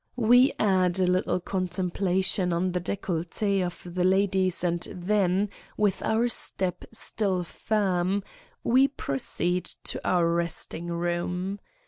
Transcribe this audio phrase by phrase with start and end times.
[0.17, 6.27] We add a little contemplation on the decollete of the ladies and then, with our
[6.27, 8.23] step still firm,
[8.63, 11.59] we proceed to our resting room.